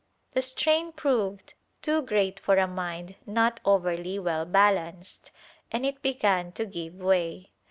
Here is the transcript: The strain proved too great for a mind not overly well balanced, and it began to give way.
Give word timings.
The 0.31 0.41
strain 0.41 0.93
proved 0.93 1.53
too 1.83 2.01
great 2.01 2.39
for 2.39 2.55
a 2.57 2.65
mind 2.65 3.17
not 3.27 3.59
overly 3.63 4.17
well 4.17 4.45
balanced, 4.45 5.29
and 5.71 5.85
it 5.85 6.01
began 6.01 6.51
to 6.53 6.65
give 6.65 6.95
way. 6.95 7.51